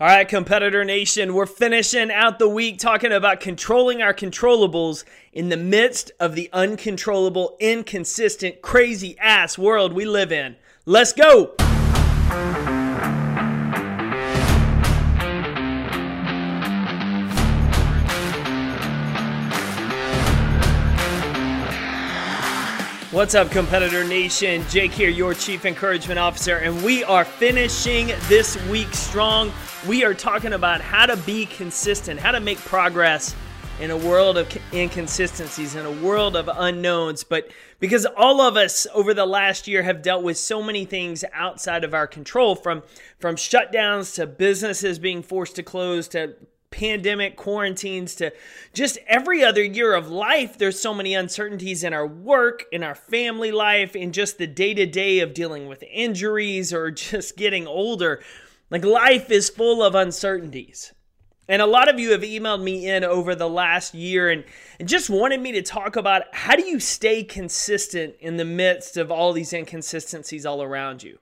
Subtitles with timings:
[0.00, 5.50] All right, competitor nation, we're finishing out the week talking about controlling our controllables in
[5.50, 10.56] the midst of the uncontrollable, inconsistent, crazy ass world we live in.
[10.84, 11.54] Let's go.
[23.14, 24.64] What's up, competitor nation?
[24.68, 29.52] Jake here, your chief encouragement officer, and we are finishing this week strong.
[29.86, 33.36] We are talking about how to be consistent, how to make progress
[33.80, 37.22] in a world of inconsistencies, in a world of unknowns.
[37.22, 41.24] But because all of us over the last year have dealt with so many things
[41.32, 42.82] outside of our control, from
[43.20, 46.34] from shutdowns to businesses being forced to close to
[46.74, 48.32] pandemic quarantines to
[48.72, 52.96] just every other year of life there's so many uncertainties in our work in our
[52.96, 58.22] family life in just the day-to-day of dealing with injuries or just getting older.
[58.70, 60.92] Like life is full of uncertainties.
[61.46, 64.44] And a lot of you have emailed me in over the last year and,
[64.80, 68.96] and just wanted me to talk about how do you stay consistent in the midst
[68.96, 71.18] of all these inconsistencies all around you?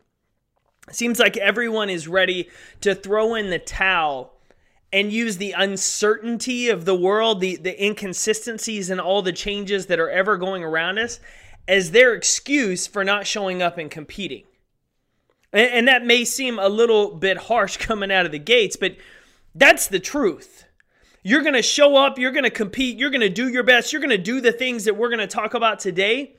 [0.89, 2.49] It seems like everyone is ready
[2.83, 4.32] to throw in the towel
[4.93, 9.99] and use the uncertainty of the world, the, the inconsistencies and all the changes that
[9.99, 11.19] are ever going around us
[11.67, 14.45] as their excuse for not showing up and competing.
[15.53, 18.97] And, and that may seem a little bit harsh coming out of the gates, but
[19.55, 20.65] that's the truth.
[21.23, 23.93] You're going to show up, you're going to compete, you're going to do your best,
[23.93, 26.35] you're going to do the things that we're going to talk about today,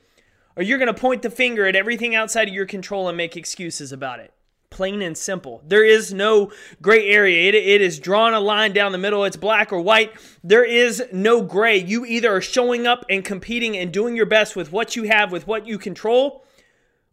[0.56, 3.36] or you're going to point the finger at everything outside of your control and make
[3.36, 4.33] excuses about it
[4.74, 5.62] plain and simple.
[5.66, 6.50] There is no
[6.82, 7.48] gray area.
[7.48, 9.24] It, it is drawn a line down the middle.
[9.24, 10.12] It's black or white.
[10.42, 11.78] There is no gray.
[11.78, 15.30] You either are showing up and competing and doing your best with what you have,
[15.30, 16.44] with what you control,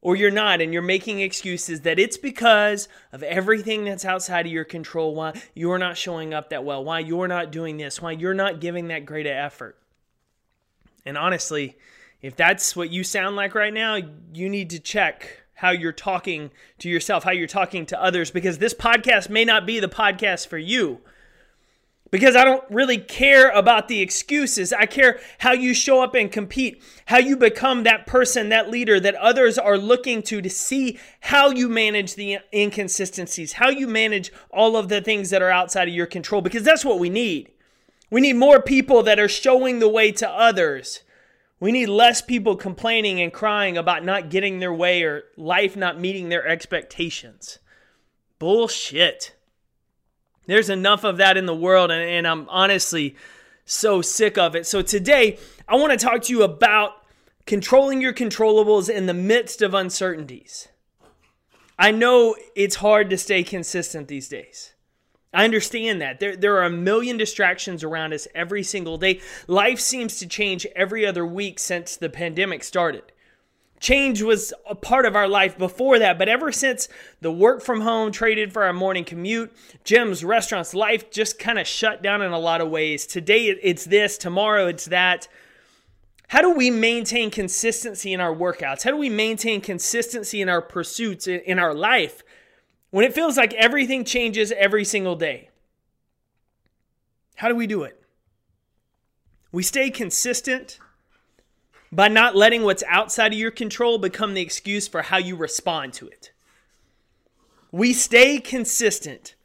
[0.01, 0.59] or you're not.
[0.59, 5.39] And you're making excuses that it's because of everything that's outside of your control, why
[5.53, 8.87] you're not showing up that well, why you're not doing this, why you're not giving
[8.87, 9.77] that great effort.
[11.05, 11.77] And honestly,
[12.23, 13.99] if that's what you sound like right now,
[14.33, 16.49] you need to check how you're talking
[16.79, 20.47] to yourself, how you're talking to others, because this podcast may not be the podcast
[20.47, 20.99] for you.
[22.09, 24.73] Because I don't really care about the excuses.
[24.73, 28.99] I care how you show up and compete, how you become that person, that leader
[29.01, 34.31] that others are looking to to see how you manage the inconsistencies, how you manage
[34.49, 37.51] all of the things that are outside of your control, because that's what we need.
[38.09, 41.03] We need more people that are showing the way to others
[41.61, 45.99] we need less people complaining and crying about not getting their way or life not
[45.99, 47.59] meeting their expectations.
[48.39, 49.35] Bullshit.
[50.47, 53.15] There's enough of that in the world, and, and I'm honestly
[53.63, 54.65] so sick of it.
[54.65, 56.93] So, today, I want to talk to you about
[57.45, 60.67] controlling your controllables in the midst of uncertainties.
[61.77, 64.73] I know it's hard to stay consistent these days.
[65.33, 66.19] I understand that.
[66.19, 69.21] There, there are a million distractions around us every single day.
[69.47, 73.03] Life seems to change every other week since the pandemic started.
[73.79, 76.87] Change was a part of our life before that, but ever since
[77.19, 79.51] the work from home traded for our morning commute,
[79.83, 83.07] gyms, restaurants, life just kind of shut down in a lot of ways.
[83.07, 85.27] Today it's this, tomorrow it's that.
[86.27, 88.83] How do we maintain consistency in our workouts?
[88.83, 92.21] How do we maintain consistency in our pursuits in our life?
[92.91, 95.49] When it feels like everything changes every single day.
[97.35, 97.99] How do we do it?
[99.51, 100.79] We stay consistent
[101.91, 105.93] by not letting what's outside of your control become the excuse for how you respond
[105.93, 106.31] to it.
[107.71, 109.35] We stay consistent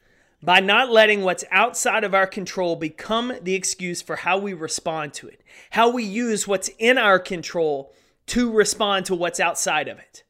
[0.43, 5.13] by not letting what's outside of our control become the excuse for how we respond
[5.15, 5.41] to it,
[5.71, 7.93] how we use what's in our control
[8.27, 10.23] to respond to what's outside of it.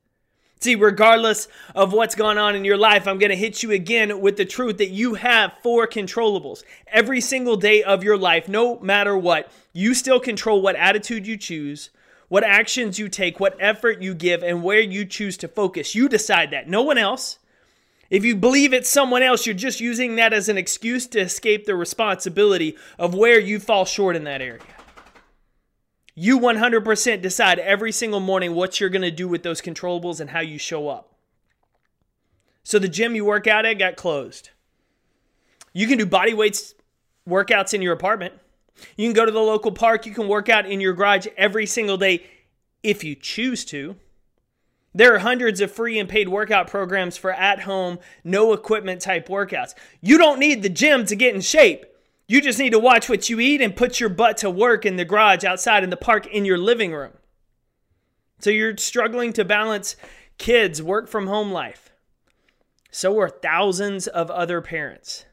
[0.59, 4.21] See, regardless of what's going on in your life, I'm going to hit you again
[4.21, 6.63] with the truth that you have four controllables.
[6.87, 11.37] Every single day of your life, no matter what, you still control what attitude you
[11.37, 11.91] choose,
[12.27, 15.93] what actions you take, what effort you give, and where you choose to focus.
[15.93, 17.37] You decide that, no one else.
[18.09, 21.65] If you believe it's someone else, you're just using that as an excuse to escape
[21.65, 24.61] the responsibility of where you fall short in that area.
[26.19, 30.31] You 100% decide every single morning what you're going to do with those controllables and
[30.31, 31.13] how you show up.
[32.63, 34.49] So the gym you work out at got closed.
[35.73, 36.73] You can do body weights
[37.29, 38.33] workouts in your apartment.
[38.95, 40.07] You can go to the local park.
[40.07, 42.25] You can work out in your garage every single day
[42.81, 43.95] if you choose to.
[44.95, 49.27] There are hundreds of free and paid workout programs for at home, no equipment type
[49.27, 49.75] workouts.
[50.01, 51.85] You don't need the gym to get in shape.
[52.27, 54.97] You just need to watch what you eat and put your butt to work in
[54.97, 57.13] the garage, outside, in the park, in your living room.
[58.39, 59.95] So you're struggling to balance
[60.37, 61.91] kids, work from home life.
[62.91, 65.25] So are thousands of other parents.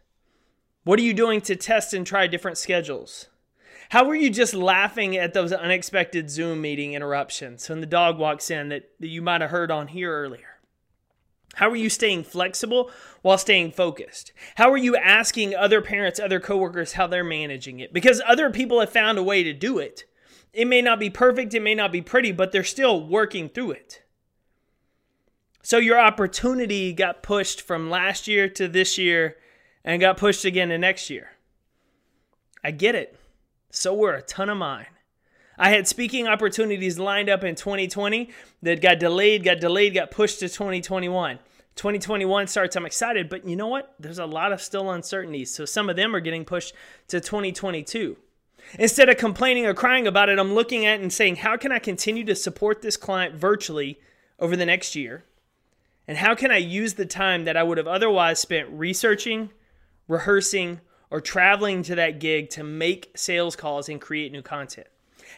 [0.85, 3.27] What are you doing to test and try different schedules?
[3.91, 8.51] How were you just laughing at those unexpected Zoom meeting interruptions when the dog walks
[8.51, 10.54] in that, that you might have heard on here earlier?
[11.57, 12.91] How are you staying flexible
[13.23, 14.33] while staying focused?
[14.57, 17.93] How are you asking other parents, other coworkers how they're managing it?
[17.93, 20.05] Because other people have found a way to do it.
[20.53, 23.73] It may not be perfect, it may not be pretty, but they're still working through
[23.73, 24.03] it.
[25.63, 29.37] So your opportunity got pushed from last year to this year
[29.85, 31.31] and got pushed again to next year.
[32.63, 33.19] I get it.
[33.71, 34.87] So were a ton of mine.
[35.59, 38.31] I had speaking opportunities lined up in 2020
[38.63, 41.39] that got delayed, got delayed, got pushed to 2021.
[41.77, 43.95] 2021 starts, I'm excited, but you know what?
[43.99, 45.53] There's a lot of still uncertainties.
[45.53, 46.75] So some of them are getting pushed
[47.09, 48.17] to 2022.
[48.79, 51.79] Instead of complaining or crying about it, I'm looking at and saying, how can I
[51.79, 54.01] continue to support this client virtually
[54.39, 55.25] over the next year?
[56.07, 59.51] And how can I use the time that I would have otherwise spent researching,
[60.07, 60.81] rehearsing,
[61.11, 64.87] or traveling to that gig to make sales calls and create new content?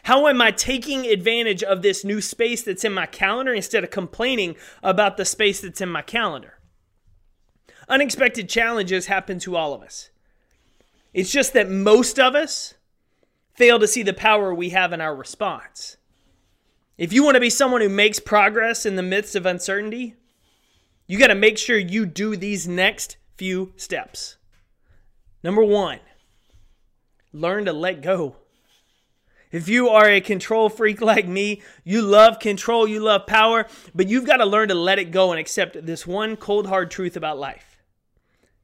[0.03, 3.91] How am I taking advantage of this new space that's in my calendar instead of
[3.91, 6.59] complaining about the space that's in my calendar?
[7.89, 10.09] Unexpected challenges happen to all of us.
[11.13, 12.75] It's just that most of us
[13.53, 15.97] fail to see the power we have in our response.
[16.97, 20.15] If you want to be someone who makes progress in the midst of uncertainty,
[21.05, 24.37] you got to make sure you do these next few steps.
[25.43, 25.99] Number one,
[27.31, 28.35] learn to let go.
[29.51, 33.65] If you are a control freak like me, you love control, you love power,
[33.95, 36.91] but you've got to learn to let it go and accept this one cold hard
[36.91, 37.77] truth about life.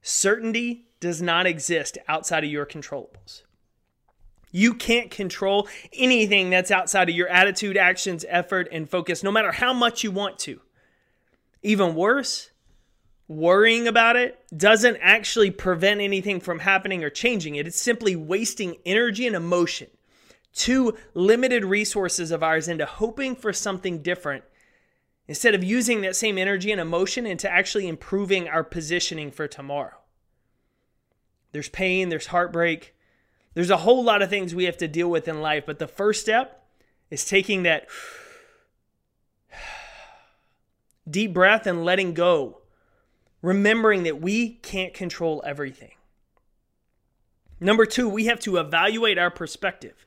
[0.02, 3.44] Certainty does not exist outside of your controllables.
[4.52, 9.52] You can't control anything that's outside of your attitude, actions, effort, and focus, no matter
[9.52, 10.62] how much you want to.
[11.64, 12.52] Even worse,
[13.28, 17.66] worrying about it doesn't actually prevent anything from happening or changing it.
[17.66, 19.88] It's simply wasting energy and emotion
[20.54, 24.44] two limited resources of ours into hoping for something different
[25.28, 29.98] instead of using that same energy and emotion into actually improving our positioning for tomorrow.
[31.52, 32.96] There's pain, there's heartbreak,
[33.54, 35.88] there's a whole lot of things we have to deal with in life, but the
[35.88, 36.66] first step
[37.10, 37.88] is taking that
[41.10, 42.62] deep breath and letting go,
[43.42, 45.92] remembering that we can't control everything.
[47.60, 50.06] Number two, we have to evaluate our perspective.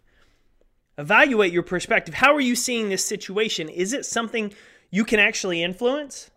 [0.98, 2.14] Evaluate your perspective.
[2.14, 3.68] How are you seeing this situation?
[3.68, 4.52] Is it something
[4.90, 6.30] you can actually influence?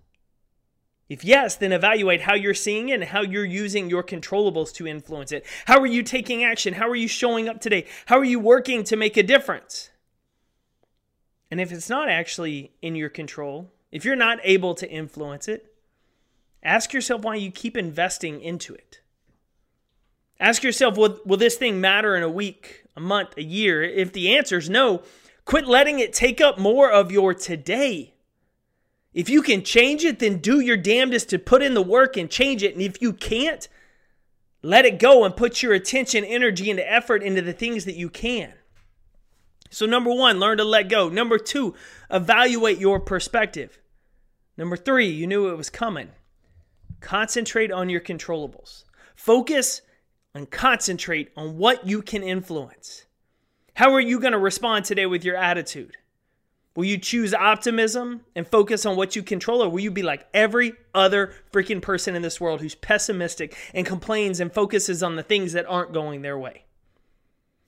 [1.07, 4.85] If yes, then evaluate how you're seeing it and how you're using your controllables to
[4.85, 5.45] influence it.
[5.65, 6.75] How are you taking action?
[6.75, 7.85] How are you showing up today?
[8.05, 9.89] How are you working to make a difference?
[11.49, 15.73] And if it's not actually in your control, if you're not able to influence it,
[16.61, 19.01] ask yourself why you keep investing into it.
[20.39, 23.81] Ask yourself, will, will this thing matter in a week, a month, a year?
[23.81, 25.03] If the answer is no,
[25.45, 28.13] quit letting it take up more of your today.
[29.13, 32.29] If you can change it, then do your damnedest to put in the work and
[32.29, 32.73] change it.
[32.73, 33.67] And if you can't,
[34.61, 38.09] let it go and put your attention, energy, and effort into the things that you
[38.09, 38.53] can.
[39.71, 41.09] So, number one, learn to let go.
[41.09, 41.75] Number two,
[42.11, 43.79] evaluate your perspective.
[44.57, 46.09] Number three, you knew it was coming.
[46.99, 48.83] Concentrate on your controllables.
[49.15, 49.81] Focus
[50.33, 53.05] and concentrate on what you can influence.
[53.75, 55.97] How are you going to respond today with your attitude?
[56.75, 60.27] Will you choose optimism and focus on what you control, or will you be like
[60.33, 65.23] every other freaking person in this world who's pessimistic and complains and focuses on the
[65.23, 66.63] things that aren't going their way?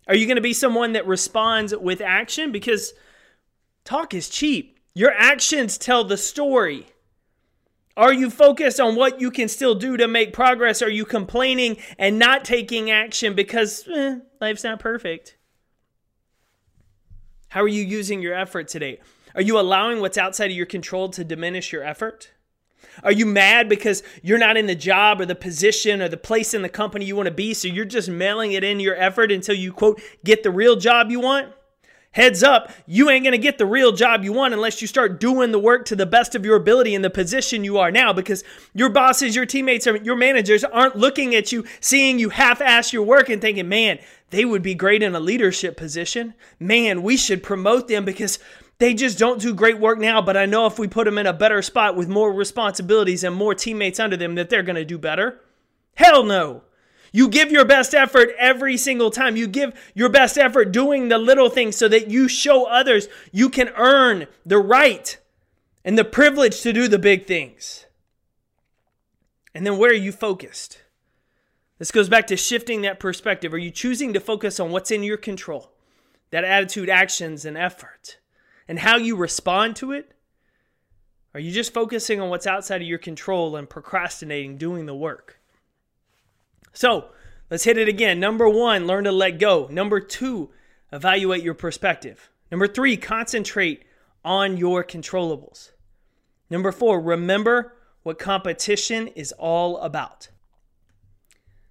[0.08, 2.51] Are you going to be someone that responds with action?
[2.51, 2.94] Because
[3.84, 4.80] talk is cheap.
[4.94, 6.88] Your actions tell the story.
[7.98, 10.81] Are you focused on what you can still do to make progress?
[10.81, 15.38] Are you complaining and not taking action because eh, life's not perfect?
[17.50, 19.00] How are you using your effort today?
[19.36, 22.31] Are you allowing what's outside of your control to diminish your effort?
[23.03, 26.53] Are you mad because you're not in the job or the position or the place
[26.53, 29.31] in the company you want to be, so you're just mailing it in your effort
[29.31, 31.53] until you, quote, get the real job you want?
[32.13, 35.22] Heads up, you ain't going to get the real job you want unless you start
[35.22, 38.12] doing the work to the best of your ability in the position you are now
[38.12, 42.91] because your bosses, your teammates, your managers aren't looking at you, seeing you half ass
[42.91, 43.98] your work and thinking, man,
[44.30, 46.34] they would be great in a leadership position.
[46.60, 48.39] Man, we should promote them because
[48.80, 51.27] they just don't do great work now, but I know if we put them in
[51.27, 54.84] a better spot with more responsibilities and more teammates under them that they're going to
[54.84, 55.39] do better.
[55.96, 56.63] Hell no.
[57.12, 59.36] You give your best effort every single time.
[59.36, 63.50] You give your best effort doing the little things so that you show others you
[63.50, 65.18] can earn the right
[65.84, 67.86] and the privilege to do the big things.
[69.53, 70.82] And then where are you focused?
[71.80, 73.53] This goes back to shifting that perspective.
[73.53, 75.72] Are you choosing to focus on what's in your control?
[76.30, 78.20] That attitude, actions, and effort,
[78.68, 80.13] and how you respond to it?
[81.34, 85.40] Are you just focusing on what's outside of your control and procrastinating doing the work?
[86.74, 87.10] So
[87.50, 88.20] let's hit it again.
[88.20, 89.68] Number one, learn to let go.
[89.72, 90.51] Number two,
[90.91, 92.30] evaluate your perspective.
[92.50, 93.84] Number three, concentrate
[94.24, 95.72] on your controllables.
[96.50, 100.30] Number four, remember what competition is all about.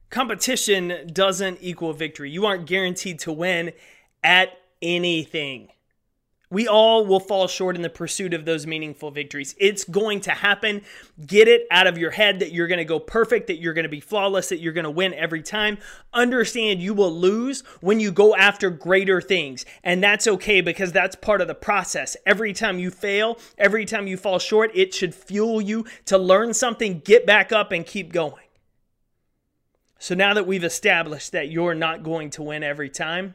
[0.08, 2.30] Competition doesn't equal victory.
[2.30, 3.72] You aren't guaranteed to win
[4.24, 4.50] at
[4.82, 5.68] anything.
[6.52, 9.54] We all will fall short in the pursuit of those meaningful victories.
[9.58, 10.82] It's going to happen.
[11.24, 13.84] Get it out of your head that you're going to go perfect, that you're going
[13.84, 15.78] to be flawless, that you're going to win every time.
[16.12, 19.64] Understand you will lose when you go after greater things.
[19.84, 22.16] And that's okay because that's part of the process.
[22.26, 26.52] Every time you fail, every time you fall short, it should fuel you to learn
[26.52, 28.42] something, get back up, and keep going.
[30.00, 33.34] So now that we've established that you're not going to win every time,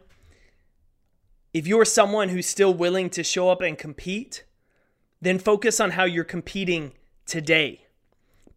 [1.55, 4.43] if you're someone who's still willing to show up and compete,
[5.21, 6.91] then focus on how you're competing
[7.25, 7.85] today.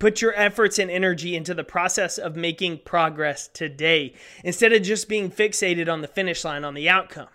[0.00, 5.08] Put your efforts and energy into the process of making progress today instead of just
[5.08, 7.28] being fixated on the finish line, on the outcome.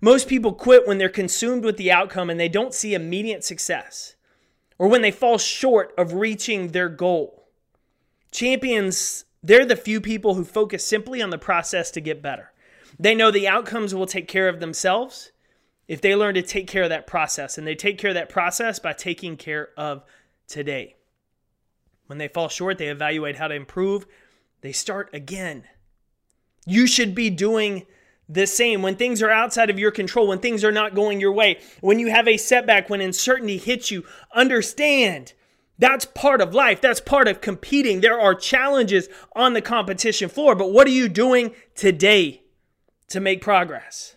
[0.00, 4.16] Most people quit when they're consumed with the outcome and they don't see immediate success,
[4.78, 7.50] or when they fall short of reaching their goal.
[8.32, 12.50] Champions, they're the few people who focus simply on the process to get better.
[12.98, 15.32] They know the outcomes will take care of themselves
[15.88, 17.58] if they learn to take care of that process.
[17.58, 20.02] And they take care of that process by taking care of
[20.48, 20.96] today.
[22.06, 24.06] When they fall short, they evaluate how to improve,
[24.60, 25.64] they start again.
[26.64, 27.86] You should be doing
[28.28, 31.32] the same when things are outside of your control, when things are not going your
[31.32, 34.04] way, when you have a setback, when uncertainty hits you.
[34.34, 35.32] Understand
[35.78, 36.80] that's part of life.
[36.80, 38.00] That's part of competing.
[38.00, 42.42] There are challenges on the competition floor, but what are you doing today?
[43.08, 44.16] To make progress.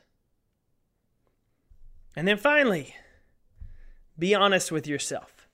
[2.16, 2.96] And then finally,
[4.18, 5.48] be honest with yourself.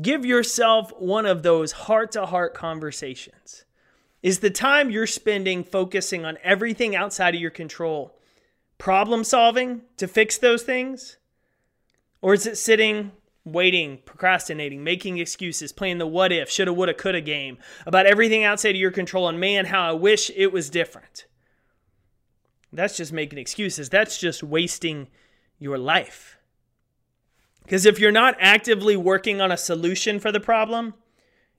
[0.00, 3.64] Give yourself one of those heart to heart conversations.
[4.22, 8.18] Is the time you're spending focusing on everything outside of your control
[8.78, 11.18] problem solving to fix those things?
[12.20, 13.12] Or is it sitting,
[13.44, 18.70] waiting, procrastinating, making excuses, playing the what if, shoulda, woulda, coulda game about everything outside
[18.70, 21.26] of your control and man, how I wish it was different?
[22.72, 23.88] That's just making excuses.
[23.88, 25.08] That's just wasting
[25.58, 26.38] your life.
[27.62, 30.94] Because if you're not actively working on a solution for the problem,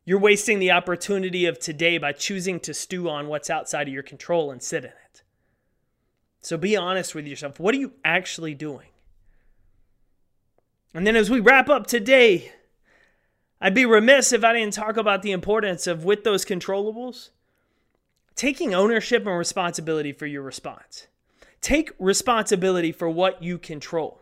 [0.06, 4.04] you're wasting the opportunity of today by choosing to stew on what's outside of your
[4.04, 5.24] control and sit in it.
[6.42, 7.60] So be honest with yourself.
[7.60, 8.88] What are you actually doing?
[10.94, 12.52] And then as we wrap up today,
[13.62, 17.30] I'd be remiss if I didn't talk about the importance of with those controllables
[18.36, 21.08] taking ownership and responsibility for your response.
[21.62, 24.22] Take responsibility for what you control.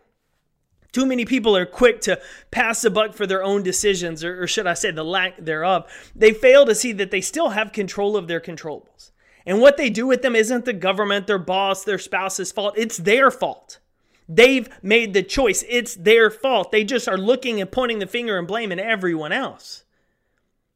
[0.92, 2.20] Too many people are quick to
[2.52, 5.90] pass the buck for their own decisions, or, or, should I say, the lack thereof.
[6.16, 9.12] They fail to see that they still have control of their controllables.
[9.46, 12.74] And what they do with them isn't the government, their boss, their spouse's fault.
[12.78, 13.80] It's their fault.
[14.28, 15.64] They've made the choice.
[15.68, 16.72] It's their fault.
[16.72, 19.84] They just are looking and pointing the finger and blaming everyone else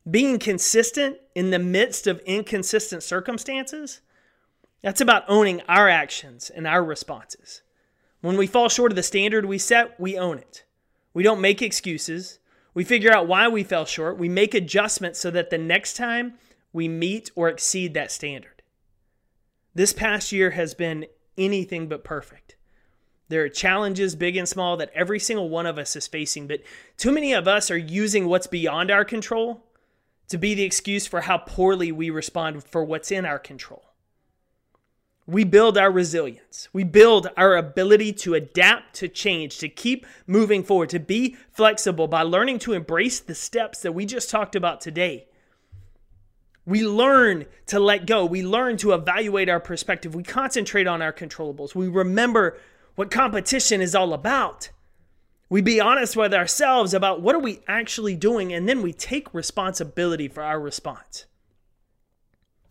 [0.10, 4.02] being consistent in the midst of inconsistent circumstances,
[4.82, 7.62] that's about owning our actions and our responses.
[8.22, 10.64] When we fall short of the standard we set, we own it.
[11.14, 12.40] We don't make excuses.
[12.74, 14.18] We figure out why we fell short.
[14.18, 16.36] We make adjustments so that the next time
[16.72, 18.62] we meet or exceed that standard.
[19.74, 21.06] This past year has been
[21.38, 22.56] anything but perfect.
[23.28, 26.62] There are challenges, big and small, that every single one of us is facing, but
[26.98, 29.65] too many of us are using what's beyond our control
[30.30, 33.84] to be the excuse for how poorly we respond for what's in our control.
[35.28, 36.70] We build our resilience.
[36.72, 42.08] We build our ability to adapt to change, to keep moving forward, to be flexible
[42.08, 45.28] by learning to embrace the steps that we just talked about today.
[46.66, 48.26] We learn to let go.
[48.26, 50.14] We learn to evaluate our perspective.
[50.14, 51.74] We concentrate on our controllables.
[51.74, 52.60] We remember
[52.96, 54.70] what competition is all about.
[55.50, 59.34] We be honest with ourselves about what are we actually doing and then we take
[59.34, 61.26] responsibility for our response.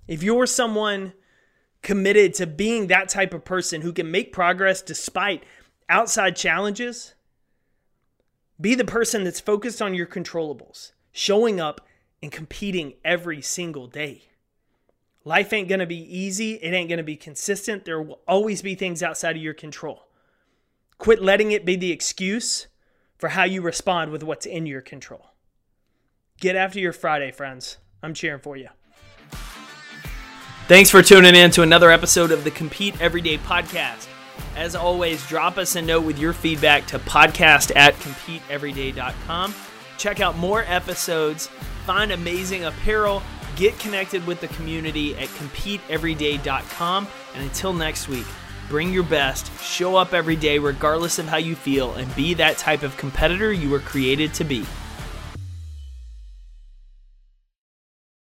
[0.08, 1.12] If you're someone
[1.82, 5.44] committed to being that type of person who can make progress despite
[5.88, 7.14] outside challenges,
[8.60, 11.80] be the person that's focused on your controllables, showing up
[12.22, 14.24] and competing every single day.
[15.24, 16.54] Life ain't to be easy.
[16.54, 17.84] It ain't to be consistent.
[17.84, 20.06] There will always be things outside of your control.
[20.98, 22.68] Quit letting it be the excuse
[23.18, 25.30] for how you respond with what's in your control.
[26.40, 27.78] Get after your Friday, friends.
[28.02, 28.68] I'm cheering for you.
[30.66, 34.08] Thanks for tuning in to another episode of the Compete Everyday podcast.
[34.56, 39.54] As always, drop us a note with your feedback to podcast at competeeveryday.com.
[39.98, 41.48] Check out more episodes,
[41.86, 43.22] find amazing apparel,
[43.56, 47.08] get connected with the community at competeeveryday.com.
[47.34, 48.26] And until next week,
[48.68, 52.58] bring your best, show up every day regardless of how you feel, and be that
[52.58, 54.64] type of competitor you were created to be.